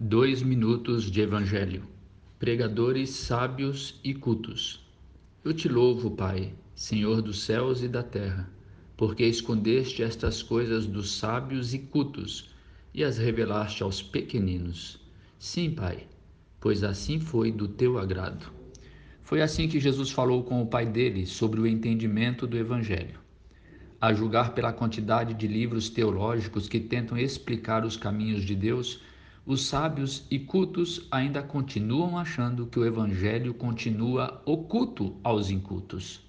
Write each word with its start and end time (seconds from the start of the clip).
Dois 0.00 0.44
minutos 0.44 1.10
de 1.10 1.22
Evangelho. 1.22 1.82
Pregadores 2.38 3.10
sábios 3.10 3.98
e 4.04 4.14
cultos. 4.14 4.88
Eu 5.44 5.52
te 5.52 5.68
louvo, 5.68 6.12
Pai, 6.12 6.54
Senhor 6.72 7.20
dos 7.20 7.42
céus 7.42 7.82
e 7.82 7.88
da 7.88 8.04
terra, 8.04 8.48
porque 8.96 9.24
escondeste 9.24 10.04
estas 10.04 10.40
coisas 10.40 10.86
dos 10.86 11.10
sábios 11.10 11.74
e 11.74 11.80
cultos 11.80 12.54
e 12.94 13.02
as 13.02 13.18
revelaste 13.18 13.82
aos 13.82 14.00
pequeninos. 14.00 15.00
Sim, 15.36 15.72
Pai, 15.72 16.06
pois 16.60 16.84
assim 16.84 17.18
foi 17.18 17.50
do 17.50 17.66
teu 17.66 17.98
agrado. 17.98 18.52
Foi 19.24 19.42
assim 19.42 19.66
que 19.66 19.80
Jesus 19.80 20.12
falou 20.12 20.44
com 20.44 20.62
o 20.62 20.66
Pai 20.68 20.86
dele 20.86 21.26
sobre 21.26 21.60
o 21.60 21.66
entendimento 21.66 22.46
do 22.46 22.56
Evangelho. 22.56 23.18
A 24.00 24.12
julgar 24.12 24.54
pela 24.54 24.72
quantidade 24.72 25.34
de 25.34 25.48
livros 25.48 25.90
teológicos 25.90 26.68
que 26.68 26.78
tentam 26.78 27.18
explicar 27.18 27.84
os 27.84 27.96
caminhos 27.96 28.44
de 28.44 28.54
Deus, 28.54 29.00
os 29.48 29.62
sábios 29.62 30.26
e 30.30 30.38
cultos 30.38 31.08
ainda 31.10 31.42
continuam 31.42 32.18
achando 32.18 32.66
que 32.66 32.78
o 32.78 32.84
evangelho 32.84 33.54
continua 33.54 34.42
oculto 34.44 35.16
aos 35.24 35.50
incultos. 35.50 36.20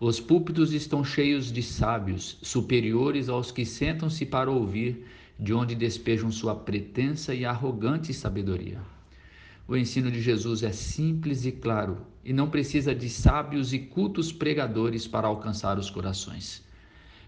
Os 0.00 0.18
púlpitos 0.18 0.72
estão 0.72 1.04
cheios 1.04 1.52
de 1.52 1.62
sábios, 1.62 2.38
superiores 2.40 3.28
aos 3.28 3.52
que 3.52 3.66
sentam-se 3.66 4.24
para 4.24 4.50
ouvir, 4.50 5.04
de 5.38 5.52
onde 5.52 5.74
despejam 5.74 6.32
sua 6.32 6.54
pretensa 6.54 7.34
e 7.34 7.44
arrogante 7.44 8.14
sabedoria. 8.14 8.80
O 9.68 9.76
ensino 9.76 10.10
de 10.10 10.22
Jesus 10.22 10.62
é 10.62 10.72
simples 10.72 11.44
e 11.44 11.52
claro 11.52 11.98
e 12.24 12.32
não 12.32 12.48
precisa 12.48 12.94
de 12.94 13.10
sábios 13.10 13.74
e 13.74 13.78
cultos 13.78 14.32
pregadores 14.32 15.06
para 15.06 15.28
alcançar 15.28 15.78
os 15.78 15.90
corações. 15.90 16.64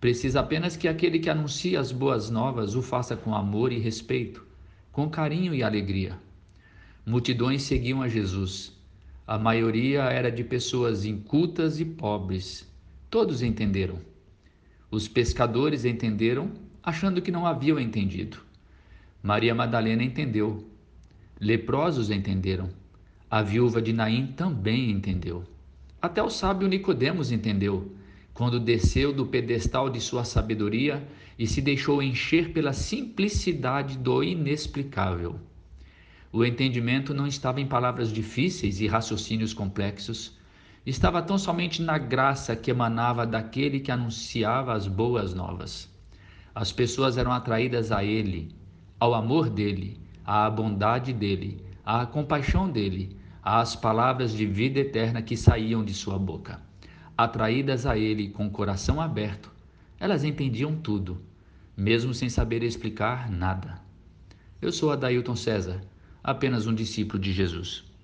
Precisa 0.00 0.40
apenas 0.40 0.74
que 0.74 0.88
aquele 0.88 1.18
que 1.18 1.28
anuncia 1.28 1.78
as 1.78 1.92
boas 1.92 2.30
novas 2.30 2.74
o 2.74 2.80
faça 2.80 3.14
com 3.14 3.34
amor 3.34 3.72
e 3.72 3.78
respeito 3.78 4.47
com 4.92 5.08
carinho 5.08 5.54
e 5.54 5.62
alegria. 5.62 6.18
Multidões 7.04 7.62
seguiam 7.62 8.02
a 8.02 8.08
Jesus. 8.08 8.76
A 9.26 9.38
maioria 9.38 10.02
era 10.04 10.30
de 10.30 10.42
pessoas 10.42 11.04
incultas 11.04 11.80
e 11.80 11.84
pobres. 11.84 12.66
Todos 13.10 13.42
entenderam. 13.42 13.98
Os 14.90 15.06
pescadores 15.06 15.84
entenderam, 15.84 16.50
achando 16.82 17.20
que 17.20 17.30
não 17.30 17.46
haviam 17.46 17.78
entendido. 17.78 18.38
Maria 19.22 19.54
Madalena 19.54 20.02
entendeu. 20.02 20.66
Leprosos 21.40 22.10
entenderam. 22.10 22.70
A 23.30 23.42
viúva 23.42 23.82
de 23.82 23.92
Naim 23.92 24.28
também 24.28 24.90
entendeu. 24.90 25.44
Até 26.00 26.22
o 26.22 26.30
sábio 26.30 26.68
Nicodemos 26.68 27.30
entendeu, 27.32 27.92
quando 28.38 28.60
desceu 28.60 29.12
do 29.12 29.26
pedestal 29.26 29.90
de 29.90 30.00
sua 30.00 30.22
sabedoria 30.22 31.04
e 31.36 31.44
se 31.44 31.60
deixou 31.60 32.00
encher 32.00 32.52
pela 32.52 32.72
simplicidade 32.72 33.98
do 33.98 34.22
inexplicável. 34.22 35.40
O 36.32 36.44
entendimento 36.44 37.12
não 37.12 37.26
estava 37.26 37.60
em 37.60 37.66
palavras 37.66 38.12
difíceis 38.12 38.80
e 38.80 38.86
raciocínios 38.86 39.52
complexos, 39.52 40.38
estava 40.86 41.20
tão 41.20 41.36
somente 41.36 41.82
na 41.82 41.98
graça 41.98 42.54
que 42.54 42.70
emanava 42.70 43.26
daquele 43.26 43.80
que 43.80 43.90
anunciava 43.90 44.72
as 44.72 44.86
boas 44.86 45.34
novas. 45.34 45.92
As 46.54 46.70
pessoas 46.70 47.18
eram 47.18 47.32
atraídas 47.32 47.90
a 47.90 48.04
ele, 48.04 48.54
ao 49.00 49.14
amor 49.14 49.50
dele, 49.50 50.00
à 50.24 50.48
bondade 50.48 51.12
dele, 51.12 51.60
à 51.84 52.06
compaixão 52.06 52.70
dele, 52.70 53.16
às 53.42 53.74
palavras 53.74 54.32
de 54.32 54.46
vida 54.46 54.78
eterna 54.78 55.20
que 55.20 55.36
saíam 55.36 55.84
de 55.84 55.92
sua 55.92 56.16
boca 56.16 56.68
atraídas 57.18 57.84
a 57.84 57.98
ele 57.98 58.28
com 58.28 58.46
o 58.46 58.50
coração 58.50 59.00
aberto, 59.00 59.50
elas 59.98 60.22
entendiam 60.22 60.76
tudo, 60.76 61.20
mesmo 61.76 62.14
sem 62.14 62.28
saber 62.28 62.62
explicar 62.62 63.28
nada. 63.28 63.80
Eu 64.62 64.70
sou 64.70 64.92
Adailton 64.92 65.34
César, 65.34 65.80
apenas 66.22 66.68
um 66.68 66.74
discípulo 66.74 67.18
de 67.18 67.32
Jesus. 67.32 67.87